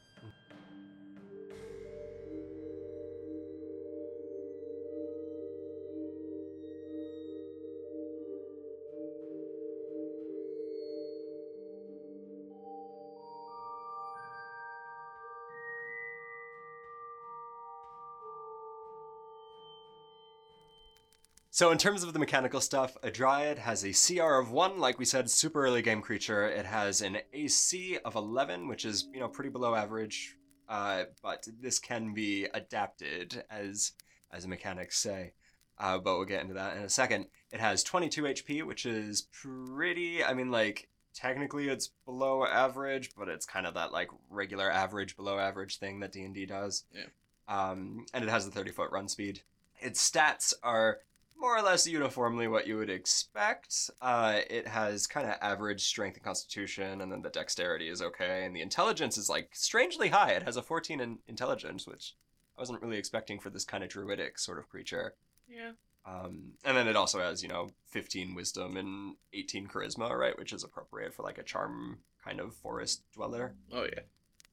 [21.63, 24.99] So in terms of the mechanical stuff, a Dryad has a CR of 1, like
[24.99, 26.45] we said, super early game creature.
[26.45, 30.35] It has an AC of 11, which is, you know, pretty below average.
[30.67, 33.93] Uh, but this can be adapted, as
[34.29, 35.35] as mechanics say.
[35.77, 37.27] Uh, but we'll get into that in a second.
[37.53, 43.29] It has 22 HP, which is pretty, I mean, like, technically it's below average, but
[43.29, 46.83] it's kind of that, like, regular average, below average thing that D&D does.
[46.93, 47.05] Yeah.
[47.47, 49.43] Um, and it has a 30 foot run speed.
[49.79, 50.99] Its stats are
[51.37, 53.89] more or less uniformly what you would expect.
[54.01, 58.45] Uh, it has kind of average strength and constitution, and then the dexterity is okay,
[58.45, 60.31] and the intelligence is like strangely high.
[60.31, 62.15] It has a 14 in intelligence, which
[62.57, 65.15] I wasn't really expecting for this kind of druidic sort of creature.
[65.49, 65.71] Yeah.
[66.05, 70.51] Um, and then it also has, you know, 15 wisdom and 18 charisma, right, which
[70.53, 74.01] is appropriate for like a charm kind of forest dweller Oh, yeah.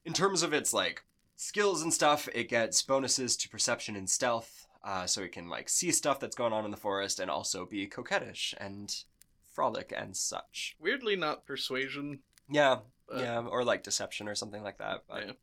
[0.05, 1.03] in terms of its like
[1.35, 5.69] skills and stuff, it gets bonuses to perception and stealth, uh, so it can like
[5.69, 9.03] see stuff that's going on in the forest and also be coquettish and
[9.51, 10.75] frolic and such.
[10.79, 12.19] Weirdly, not persuasion.
[12.49, 12.79] Yeah,
[13.15, 15.03] yeah, or like deception or something like that.
[15.07, 15.37] But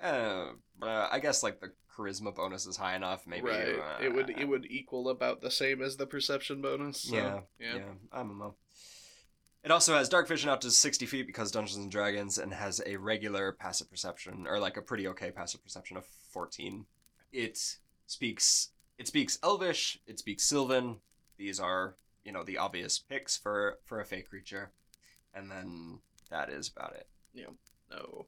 [0.00, 0.08] Yeah.
[0.08, 3.26] uh, uh, I guess like the charisma bonus is high enough.
[3.26, 3.78] Maybe right.
[3.78, 7.02] uh, it would it would equal about the same as the perception bonus.
[7.02, 7.76] So, yeah, yeah.
[7.76, 8.54] yeah, I don't know.
[9.64, 12.82] It also has dark vision out to 60 feet because Dungeons and Dragons and has
[12.84, 16.84] a regular passive perception, or like a pretty okay passive perception of 14.
[17.32, 17.58] It
[18.06, 20.96] speaks it speaks Elvish, it speaks Sylvan.
[21.36, 24.70] These are, you know, the obvious picks for for a fey creature.
[25.34, 25.98] And then
[26.30, 27.08] that is about it.
[27.90, 28.26] No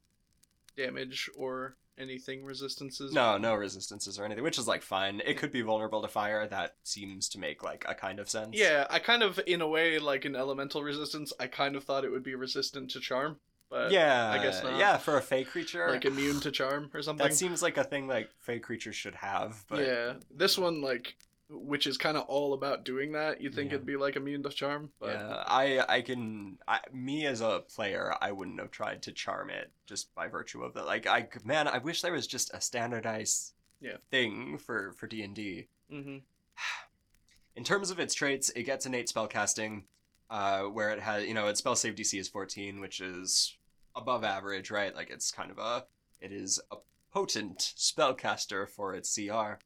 [0.75, 3.11] damage or anything resistances.
[3.11, 5.21] No, no resistances or anything, which is like fine.
[5.25, 6.47] It could be vulnerable to fire.
[6.47, 8.49] That seems to make like a kind of sense.
[8.53, 11.33] Yeah, I kind of, in a way, like an elemental resistance.
[11.39, 14.77] I kind of thought it would be resistant to charm, but yeah, I guess not.
[14.79, 17.27] Yeah, for a fey creature, like immune to charm or something.
[17.27, 21.15] That seems like a thing like fey creatures should have, but yeah, this one like,
[21.49, 23.41] which is kind of all about doing that.
[23.41, 23.75] You think Yeah.
[23.75, 27.63] it'd be like immune to charm, but yeah, I I can I, me as a
[27.73, 30.85] player, I wouldn't have tried to charm it just by virtue of that.
[30.85, 33.97] Like I man, I wish there was just a standardized Yeah.
[34.11, 35.67] thing for for D and D.
[35.89, 36.17] hmm
[37.55, 39.83] In terms of its traits, it gets innate spellcasting,
[40.29, 43.55] uh, where it has you know its spell save DC is 14, which is
[43.95, 44.95] above average, right?
[44.95, 45.85] Like it's kind of a
[46.19, 46.77] it is a
[47.11, 49.59] potent spellcaster for its CR.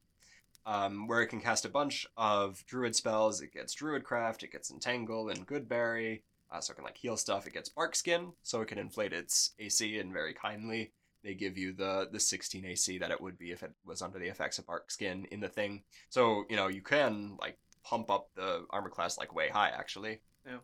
[0.64, 3.40] Um, where it can cast a bunch of druid spells.
[3.40, 6.22] It gets druidcraft, it gets entangle and goodberry,
[6.52, 7.48] uh, so it can like heal stuff.
[7.48, 11.56] It gets bark skin, so it can inflate its AC and very kindly they give
[11.56, 14.58] you the the 16 AC that it would be if it was under the effects
[14.58, 15.82] of Bark Skin in the thing.
[16.08, 20.20] So you know you can like pump up the armor class like way high actually.
[20.46, 20.58] Yeah.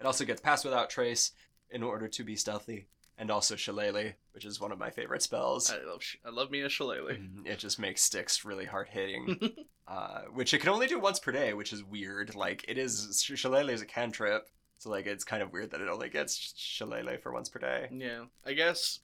[0.00, 1.32] It also gets pass without trace
[1.70, 2.86] in order to be stealthy,
[3.18, 5.70] and also Shillelagh, which is one of my favorite spells.
[5.72, 7.16] I love sh- I love me a shillelagh.
[7.18, 9.38] Mhm, It just makes sticks really hard hitting,
[9.88, 12.34] uh, which it can only do once per day, which is weird.
[12.34, 15.80] Like it is Sh- Shillelagh is a cantrip, so like it's kind of weird that
[15.80, 17.88] it only gets Shillelagh for once per day.
[17.92, 18.98] yeah, I guess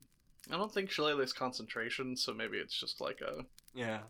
[0.50, 4.00] I don't think shillelagh's concentration, so maybe it's just like a Yeah,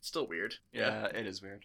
[0.00, 0.54] still weird.
[0.72, 1.64] yeah, it is weird.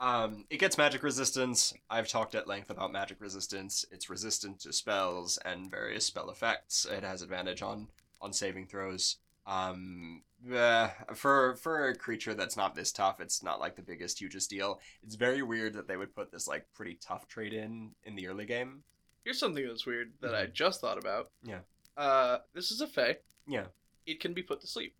[0.00, 1.74] Um, it gets magic resistance.
[1.90, 3.84] I've talked at length about magic resistance.
[3.90, 6.86] It's resistant to spells and various spell effects.
[6.86, 7.88] It has advantage on
[8.20, 9.16] on saving throws.
[9.46, 14.20] Um, eh, for for a creature that's not this tough, it's not like the biggest,
[14.20, 14.80] hugest deal.
[15.02, 18.28] It's very weird that they would put this like pretty tough trade in in the
[18.28, 18.82] early game.
[19.24, 21.30] Here's something that's weird that I just thought about.
[21.44, 21.50] Mm-hmm.
[21.50, 21.58] Yeah.
[21.96, 23.16] Uh, this is a fae.
[23.48, 23.64] Yeah,
[24.06, 24.94] It can be put to sleep.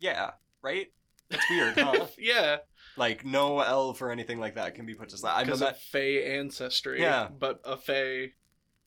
[0.00, 0.30] yeah,
[0.62, 0.90] right.
[1.30, 2.06] It's weird, huh?
[2.18, 2.56] yeah,
[2.96, 5.28] like no elf or anything like that can be put to.
[5.28, 7.00] I'm because of fae ancestry.
[7.00, 7.28] Yeah.
[7.28, 8.32] but a Fey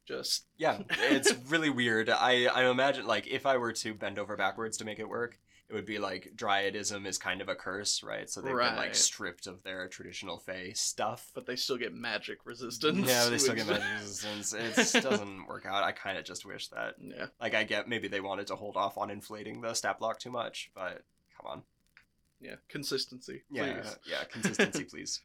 [0.05, 2.09] just Yeah, it's really weird.
[2.09, 5.39] I I imagine like if I were to bend over backwards to make it work,
[5.69, 8.29] it would be like dryadism is kind of a curse, right?
[8.29, 11.31] So they've been like stripped of their traditional fey stuff.
[11.33, 13.07] but they still get magic resistance.
[13.07, 14.53] Yeah, they still get magic resistance.
[14.53, 15.83] It doesn't work out.
[15.83, 18.75] I kind of just wish that Yeah, like I get maybe they wanted to hold
[18.75, 21.03] off on inflating the stat block too much, but
[21.39, 21.63] come on.
[22.41, 23.43] Yeah, consistency.
[23.51, 23.97] Yeah, please.
[24.05, 25.21] yeah, consistency, please.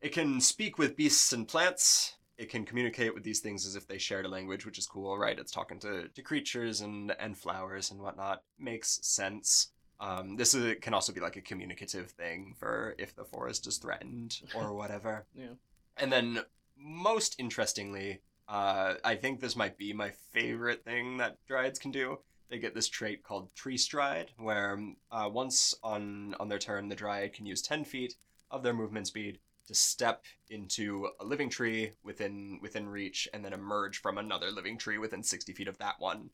[0.00, 2.16] It can speak with beasts and plants.
[2.38, 5.18] It can communicate with these things as if they shared a language, which is cool,
[5.18, 5.38] right?
[5.38, 8.42] It's talking to, to creatures and, and flowers and whatnot.
[8.58, 9.68] Makes sense.
[10.00, 13.76] Um, this is, can also be like a communicative thing for if the forest is
[13.76, 15.26] threatened or whatever.
[15.34, 15.54] Yeah.
[15.98, 16.40] And then,
[16.78, 22.20] most interestingly, uh, I think this might be my favorite thing that Dryads can do
[22.50, 24.78] they get this trait called tree stride where
[25.10, 28.14] uh, once on on their turn the dryad can use 10 feet
[28.50, 33.52] of their movement speed to step into a living tree within within reach and then
[33.52, 36.30] emerge from another living tree within 60 feet of that one.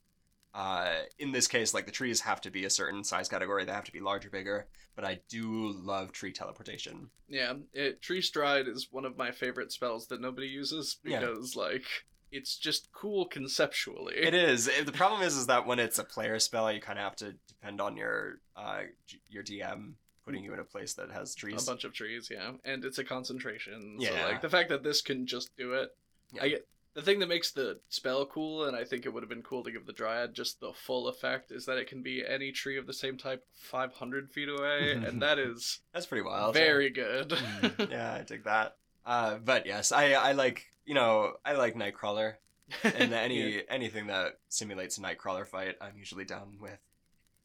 [0.54, 3.66] Uh, in this case like the trees have to be a certain size category.
[3.66, 4.66] They have to be larger bigger.
[4.94, 7.10] But i do love tree teleportation.
[7.28, 11.20] Yeah, it, Tree Stride is one of my favorite spells that nobody uses Yeah.
[11.20, 11.84] because, like,
[12.32, 14.14] it's just cool conceptually.
[14.16, 17.04] it is the problem is is that when it's a player spell you kind of
[17.04, 18.82] have to depend on your uh,
[19.28, 19.92] your dm
[20.24, 21.62] putting you in a place that has trees.
[21.62, 23.94] A bunch of trees, yeah, and it's a concentration.
[24.00, 24.08] Yeah.
[24.08, 25.90] So, like, the fact that this can just do it,
[26.32, 26.42] Yeah.
[26.42, 26.66] I get.
[26.94, 29.62] The thing that makes the spell cool, and I think it would have been cool
[29.62, 32.76] to give the Dryad just the full effect, is that it can be any tree
[32.78, 36.54] of the same type 500 feet away, and that is That's pretty wild.
[36.54, 37.28] very good.
[37.28, 38.76] Mm, yeah, I dig that.
[39.04, 42.34] Uh, but yes, I I like you know I like Nightcrawler
[42.82, 43.60] and any Yeah.
[43.68, 46.78] anything that simulates a Nightcrawler fight, I'm usually down with.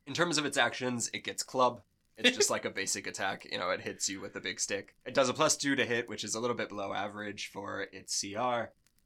[0.08, 1.82] In terms of its actions, it gets club.
[2.18, 3.48] It's just like a basic attack.
[3.52, 4.96] You know, it hits you with a big stick.
[5.06, 7.82] It does a plus two to hit, which is a little bit below average for
[7.92, 8.38] its CR,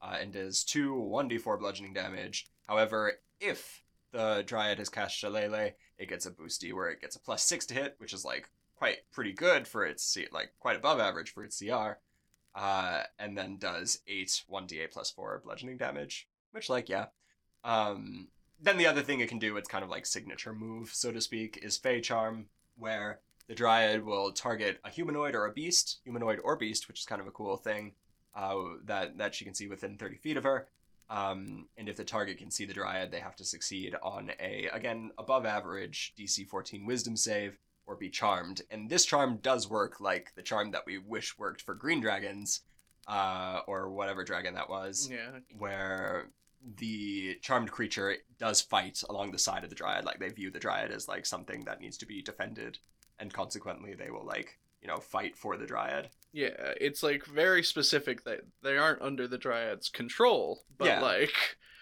[0.02, 2.46] uh, and does two 1d4 bludgeoning damage.
[2.66, 7.20] However, if the Dryad has cast Shillelagh, it gets a boosty where it gets a
[7.20, 10.98] plus six to hit, which is like quite pretty good for its like quite above
[11.00, 11.98] average for its CR.
[12.56, 17.06] Uh, and then does eight 1d8 plus four bludgeoning damage, which like yeah.
[17.64, 21.12] Um, then the other thing it can do, its kind of like signature move, so
[21.12, 22.46] to speak, is Fey Charm,
[22.78, 27.06] where the Dryad will target a humanoid or a beast, humanoid or beast, which is
[27.06, 27.92] kind of a cool thing
[28.34, 30.66] uh, that that she can see within 30 feet of her.
[31.10, 34.68] Um, and if the target can see the Dryad, they have to succeed on a
[34.72, 38.62] again above average DC 14 Wisdom save or be charmed.
[38.70, 42.62] And this charm does work like the charm that we wish worked for green dragons,
[43.08, 45.38] uh, or whatever dragon that was yeah.
[45.58, 46.28] where
[46.78, 50.58] the charmed creature does fight along the side of the dryad like they view the
[50.58, 52.78] dryad as like something that needs to be defended
[53.20, 57.62] and consequently they will like you know fight for the dryad Yeah, it's like very
[57.62, 61.00] specific that they aren't under the Dryad's control, but Yeah.
[61.00, 61.32] like,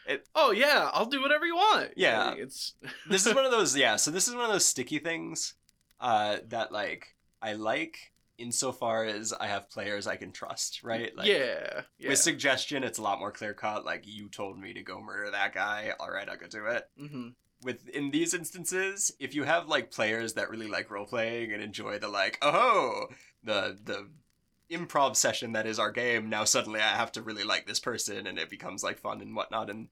[0.06, 1.94] It- oh yeah, I'll do whatever you want.
[1.96, 2.34] Yeah.
[2.34, 2.74] It's
[3.08, 5.54] this is one of those yeah so this is one of those sticky things
[6.00, 11.28] uh that like i like insofar as i have players i can trust right like
[11.28, 12.08] yeah, yeah.
[12.08, 15.30] with suggestion it's a lot more clear cut like you told me to go murder
[15.30, 17.28] that guy all right i'll go do it hmm
[17.64, 21.62] with in these instances, if you have like players that really like role playing and
[21.62, 23.06] enjoy the like, oh,
[23.42, 24.08] the the
[24.70, 28.26] improv session that is our game, now suddenly I have to really like this person
[28.26, 29.88] and it becomes like fun and whatnot and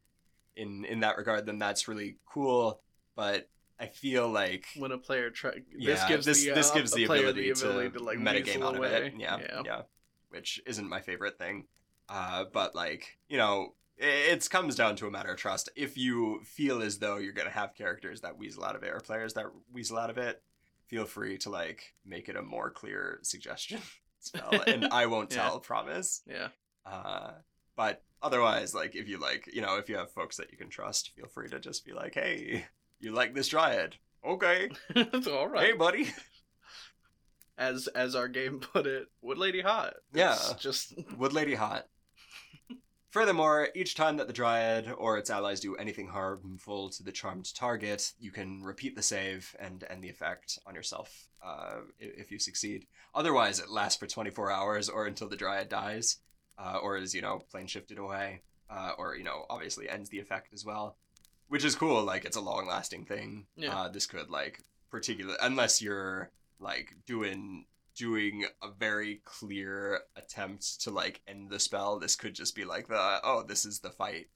[0.55, 2.81] in in that regard, then that's really cool.
[3.17, 3.49] But
[3.83, 6.93] I feel like When a player try, this yeah, gives this, the, uh, this gives
[6.93, 9.15] a the ability, the ability to, to, like metagame out of it.
[9.19, 9.63] Yeah, yeah.
[9.65, 9.83] yeah,
[10.31, 11.67] which isn't my favorite thing.
[12.09, 15.69] Uh, but like you know, it comes down to a matter of trust.
[15.77, 19.01] If you feel as though you're gonna have characters that weasel out of it or
[19.01, 20.43] players that weasel out of it,
[20.87, 23.81] feel free to like make it a more clear suggestion
[24.21, 25.43] spell, and I won't Yeah.
[25.43, 25.61] tell.
[25.61, 26.23] Promise.
[26.27, 26.49] Yeah.
[26.87, 27.33] Uh,
[27.77, 30.69] but otherwise, like if you like, you know, if you have folks that you can
[30.69, 32.67] trust, feel free to just be like, hey,
[33.03, 33.97] you like this dryad?
[34.27, 35.67] Okay, It's all right.
[35.67, 36.13] hey, buddy.
[37.59, 39.95] As as our game put it, Wood Lady Hot.
[40.15, 40.39] Yeah.
[40.59, 41.87] Just Wood Lady Hot.
[43.11, 47.55] Furthermore, each time that the Dryad or its allies do anything harmful to the charmed
[47.55, 52.39] target, you can repeat the save and end the effect on yourself uh, if you
[52.39, 52.87] succeed.
[53.15, 56.17] Otherwise, it lasts for 24 hours or until the Dryad dies,
[56.57, 60.19] uh, or is, you know, plane shifted away, uh, or, you know, obviously ends the
[60.21, 60.97] effect as well.
[61.53, 63.47] Which is cool, like, it's a long lasting thing.
[63.57, 63.77] Yeah.
[63.79, 64.61] Uh, this could, like,
[64.91, 71.99] particular unless you're, like, doing doing a very clear attempt to like end the spell
[71.99, 74.29] this could just be like the oh this is the fight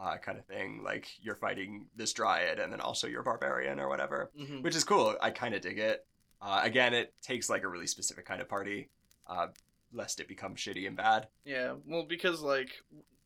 [0.00, 3.88] uh, kind of thing like you're fighting this dryad and then also your barbarian or
[3.88, 4.62] whatever Mhm.
[4.62, 6.06] which is cool i kind of dig it
[6.40, 8.88] uh, again it takes like a really specific kind of party
[9.26, 9.48] uh,
[9.92, 12.70] lest it become shitty and bad Yeah, well, because like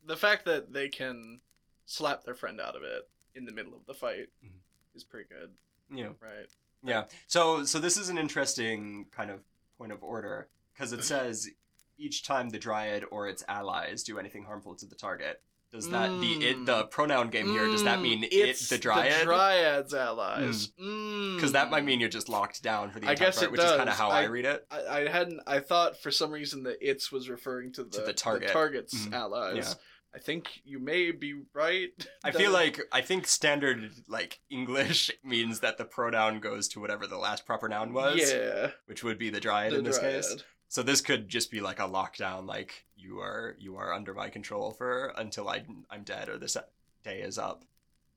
[0.03, 1.39] the fact that they can
[1.85, 4.49] slap their friend out of it in the middle of the fight Mhm.
[4.95, 5.51] is pretty good,
[5.91, 6.09] Yeah.
[6.19, 6.47] right?
[6.83, 7.05] Yeah.
[7.27, 9.41] So so this is an interesting kind of
[9.77, 11.49] point of order because it says
[11.97, 15.41] each time the dryad or its allies do anything harmful to the target.
[15.69, 17.65] Does that the it the pronoun game here?
[17.67, 19.25] Does that Mm, mean it it's the dryad?
[19.25, 20.67] Dryad's allies.
[20.67, 23.71] Because that might mean you're just locked down for the I entire it which is
[23.71, 24.65] kind of how I, I- read it.
[24.71, 25.41] I, I hadn't.
[25.45, 28.49] I thought for some reason that its was referring to the, the target.
[28.49, 29.13] target's Mhm.
[29.13, 29.55] allies.
[29.57, 29.73] Yeah.
[30.17, 31.89] I think you may be right.
[32.23, 37.05] I feel like I think standard like English means that the pronoun goes to whatever
[37.05, 40.43] the last proper noun was, yeah, which would be the dryad the in this case.
[40.69, 44.29] So this could just be like a lockdown, like you are you are under my
[44.29, 46.57] control for until I I'm dead or this
[47.03, 47.63] day is up,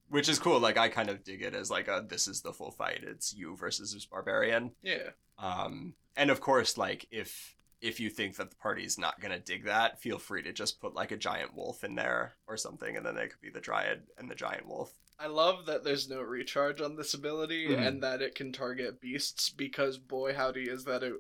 [0.09, 0.59] which is cool.
[0.59, 3.01] Like I kind of dig it as like a this is the full fight.
[3.03, 4.71] It's you versus this barbarian.
[4.83, 9.39] Yeah, Um, and of course, like if if you think that the party's not gonna
[9.39, 12.97] dig that, feel free to just put like a giant wolf in there or something,
[12.97, 14.93] and then they could be the dryad and the giant wolf.
[15.19, 17.87] I love that there's no recharge on this ability Mhm.
[17.87, 21.19] and that it can target beasts because boy howdy is that a,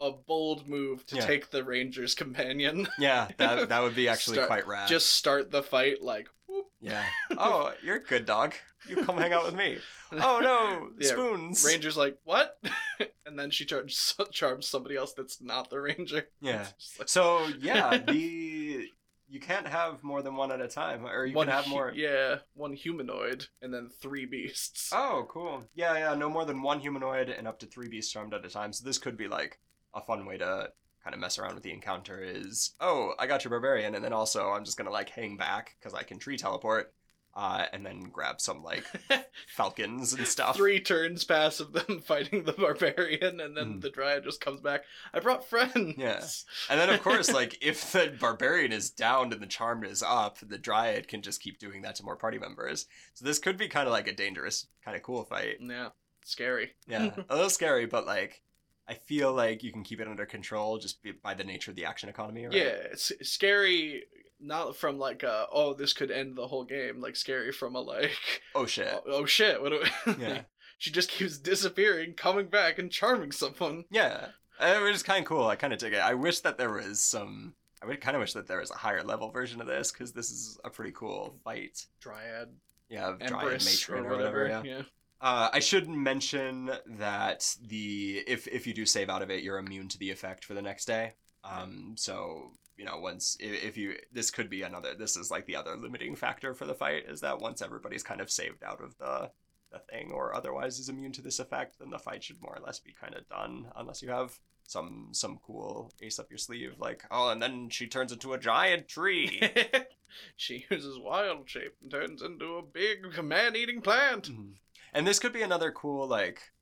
[0.00, 1.26] a bold move to Yeah.
[1.26, 2.88] take the ranger's companion.
[2.98, 4.88] Yeah, that that would be actually Start- quite rad.
[4.88, 6.66] Just start the fight like whoop.
[6.80, 7.04] yeah.
[7.38, 8.54] Oh, you're a good dog.
[8.88, 9.78] You come hang out with me.
[10.14, 11.64] Oh no, Yeah, spoons.
[11.64, 12.58] Ranger's like, what?
[13.26, 16.28] and then she charms, charms somebody else that's not the ranger.
[16.42, 16.66] Yeah.
[16.98, 18.88] Like, So yeah, the
[19.30, 21.70] you can't have more than one at a time, or you one can have hu-
[21.70, 21.92] more.
[21.94, 24.90] Yeah, one humanoid and then three beasts.
[24.92, 25.64] Oh, cool.
[25.74, 26.14] Yeah, yeah.
[26.14, 28.74] No more than one humanoid and up to three beasts charmed at a time.
[28.74, 29.58] So this could be like
[29.94, 30.68] a fun way to
[31.02, 32.22] kind of mess around with the encounter.
[32.22, 35.74] Is oh, I got your barbarian, and then also I'm just gonna like hang back
[35.80, 36.92] because I can tree teleport,
[37.34, 38.84] uh, and then grab some like
[39.46, 40.56] falcons and stuff.
[40.56, 43.80] Three turns pass of them fighting the barbarian, and then Mhm.
[43.80, 44.82] the dryad just comes back.
[45.14, 45.94] I brought friends.
[45.96, 46.22] Yeah.
[46.68, 50.38] And then, of course, like if the barbarian is downed and the charmed is up,
[50.40, 52.86] the dryad can just keep doing that to more party members.
[53.14, 55.56] So this could be kind of like a dangerous, kind of cool fight.
[55.60, 55.88] Yeah.
[56.24, 56.72] Scary.
[56.86, 58.42] Yeah, a little scary, but like
[58.86, 61.84] I feel like you can keep it under control just by the nature of the
[61.84, 62.44] action economy.
[62.44, 62.54] Right?
[62.54, 64.04] Yeah, it's scary.
[64.42, 67.00] Not from like, uh, oh, this could end the whole game.
[67.00, 68.10] Like scary from a like,
[68.54, 68.88] Oh shit.
[68.92, 69.70] oh, oh shit, what?
[69.70, 70.14] Do we...
[70.20, 70.42] Yeah.
[70.78, 73.84] she just keeps disappearing, coming back, and charming someone.
[73.90, 74.28] Yeah,
[74.60, 75.46] it was kind of cool.
[75.46, 76.00] I kind of dig it.
[76.00, 77.54] I wish that there was some.
[77.82, 80.12] I would kind of wish that there was a higher level version of this because
[80.12, 81.86] this is a pretty cool fight.
[82.00, 82.48] Dryad,
[82.88, 84.42] Yeah, of Dryad Empress, matron or or whatever.
[84.44, 84.66] whatever.
[84.66, 84.76] Yeah.
[84.76, 84.82] yeah.
[85.20, 89.58] Uh, I should mention that the if if you do save out of it, you're
[89.58, 91.14] immune to the effect for the next day.
[91.44, 95.56] Um, so you know once if, you this could be another this is like the
[95.56, 98.96] other limiting factor for the fight is that once everybody's kind of saved out of
[98.98, 99.30] the
[99.72, 102.64] the thing or otherwise is immune to this effect, then the fight should more or
[102.64, 106.74] less be kind of done unless you have some some cool ace up your sleeve
[106.78, 109.42] like oh and then she turns into a giant tree.
[110.36, 114.30] she uses wild shape and turns into a big man-eating plant.
[114.30, 114.54] Mhm.
[114.94, 116.52] And this could be another cool like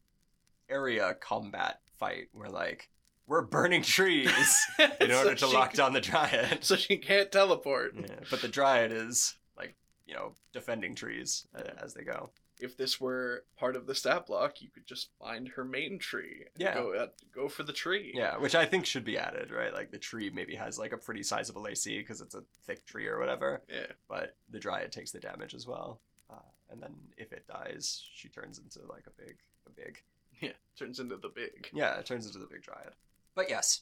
[0.69, 2.91] area combat fight where like
[3.31, 4.67] we're burning trees
[5.01, 6.59] in So order to lock can- down the dryad.
[6.65, 7.95] So she can't teleport.
[7.97, 9.75] Yeah, but the dryad is like
[10.07, 12.31] you know defending trees uh, as they go.
[12.63, 16.43] If this were part of the stat block, you could just find her main tree.
[16.55, 16.75] And Yeah.
[16.75, 18.13] Go, at, go for the tree.
[18.15, 19.73] Yeah, which I think should be added, right?
[19.73, 23.07] Like the tree maybe has like a pretty sizable AC because it's a thick tree
[23.07, 23.87] or whatever, Yeah.
[24.11, 26.01] but the dryad takes the damage as well.
[26.29, 26.35] Uh,
[26.71, 30.03] and then if it dies, she turns into like a big, a big
[30.43, 30.53] Yeah.
[30.79, 31.71] Turns into the big.
[31.73, 32.93] Yeah, it turns into the big dryad.
[33.41, 33.81] But yes,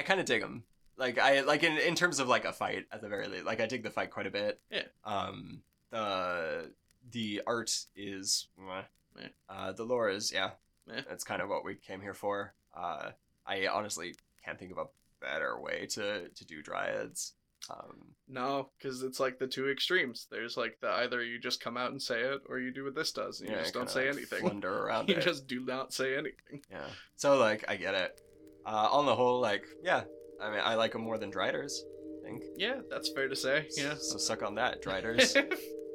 [0.00, 0.64] I kind of dig them.
[0.96, 3.44] Like I like in in terms of like a fight at the very least.
[3.44, 4.58] Like I dig the fight quite a bit.
[4.68, 4.82] Yeah.
[5.04, 5.60] Um.
[5.90, 6.72] The
[7.12, 8.48] the art is.
[8.58, 8.82] meh.
[9.14, 9.28] Meh.
[9.48, 9.70] Uh.
[9.70, 10.50] The lore is yeah.
[10.88, 11.02] Meh.
[11.08, 12.54] That's kind of what we came here for.
[12.76, 13.10] Uh.
[13.46, 14.86] I honestly can't think of a
[15.20, 17.30] better way to to do dryads.
[17.70, 18.14] Um.
[18.26, 20.26] No, because it's like the two extremes.
[20.32, 22.96] There's like the either you just come out and say it, or you do what
[22.96, 24.40] this does, and you yeah, just don't say anything.
[24.40, 25.22] Flunder around You it.
[25.22, 26.62] just do not say anything.
[26.68, 26.88] Yeah.
[27.14, 28.20] So like I get it.
[28.66, 30.02] Uh, on the whole, like yeah.
[30.40, 31.84] I mean, I like them more than Driders.
[32.20, 32.42] I think.
[32.56, 33.68] Yeah, that's fair to say.
[33.76, 33.94] Yeah.
[33.98, 35.36] So suck on that, Driders.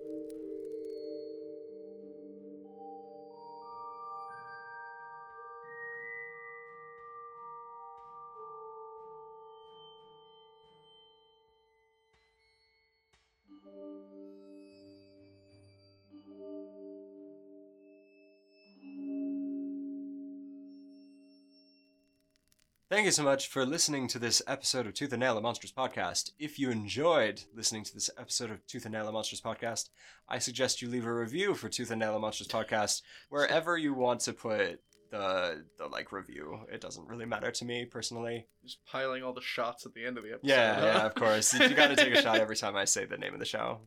[22.91, 25.71] Thank you so much for listening to this episode of Tooth and Nail, a Monsters
[25.71, 26.31] podcast.
[26.37, 29.87] If you enjoyed listening to this episode of Tooth and Nail, a Monsters podcast,
[30.27, 33.93] I suggest you leave a review for Tooth and Nail, a Monsters podcast wherever you
[33.93, 36.65] want to put the the like review.
[36.69, 38.47] It doesn't really matter to me personally.
[38.61, 40.49] just piling all the shots at the end of the episode.
[40.49, 41.53] Yeah, yeah, of course.
[41.53, 43.83] You got to take a shot every time I say the name of the show.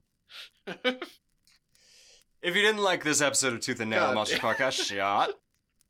[2.44, 5.30] If you didn't like this episode of Tooth and Nail, a God Monsters podcast, shot.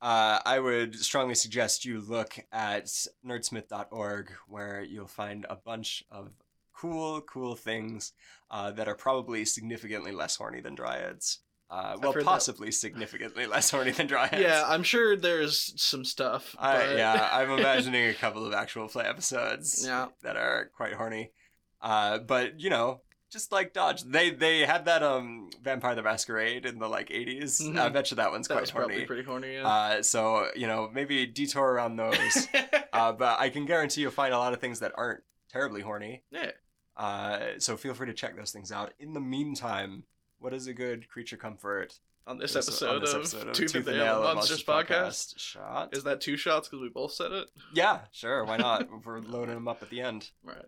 [0.04, 2.90] Uh, I would strongly suggest you look at
[3.26, 6.28] nerdsmith.org where you'll find a bunch of
[6.76, 8.12] cool, cool things
[8.50, 11.38] uh, that are probably significantly less horny than dryads.
[11.70, 12.26] Uh, well, heard that.
[12.26, 14.38] possibly significantly less horny than dryads.
[14.40, 16.54] yeah, I'm sure there's some stuff.
[16.58, 20.08] I, yeah, I'm imagining a couple of actual play episodes Yeah.
[20.22, 21.32] that are quite horny.
[21.80, 23.00] Uh, but you know,
[23.34, 27.60] just like Dodge, they they had that um Vampire the Masquerade in the like 80s.
[27.60, 27.78] Mhm.
[27.78, 28.86] I bet you that one's that quite horny.
[28.86, 29.54] probably pretty horny.
[29.54, 29.66] Yeah.
[29.68, 32.48] Uh, so you know, maybe detour around those.
[32.94, 36.22] uh, but I can guarantee you'll find a lot of things that aren't terribly horny.
[36.30, 36.52] yeah.
[36.96, 38.92] Uh, so feel free to check those things out.
[39.00, 40.04] In the meantime,
[40.38, 41.98] what is a good creature comfort?
[42.26, 45.38] On this this- episode, on this of, episode Tooth and Nail Monsters podcast.
[45.38, 45.94] Shot.
[45.94, 47.50] Is that two shots because we both said it?
[47.74, 48.44] Yeah, sure.
[48.44, 48.88] Why not?
[49.04, 50.30] We're loading them up at the end.
[50.42, 50.64] Right.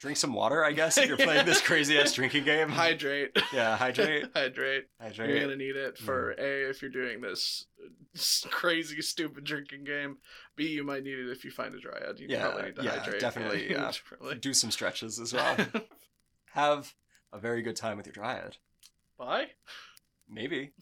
[0.00, 2.68] Drink some water, I guess, if you're playing this crazy ass drinking game.
[2.68, 3.36] Hydrate.
[3.52, 4.26] Yeah, hydrate.
[4.34, 4.84] Hydrate.
[5.00, 5.30] Hydrate.
[5.30, 6.40] You're gonna need it for mm-hmm.
[6.40, 7.66] a if you're doing this
[8.48, 10.18] crazy stupid drinking game.
[10.54, 12.20] B you might need it if you find a dryad.
[12.20, 13.20] You Yeah, probably need to yeah, hydrate.
[13.20, 13.80] definitely, yeah.
[13.80, 14.36] definitely.
[14.36, 15.56] Do some stretches as well.
[16.52, 16.94] Have
[17.32, 18.56] a very good time with your dryad.
[19.18, 19.48] Bye.
[20.30, 20.74] Maybe.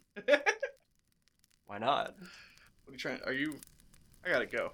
[1.67, 2.17] Why not?
[2.85, 3.21] What are you trying?
[3.25, 3.59] Are you?
[4.27, 4.73] I gotta go.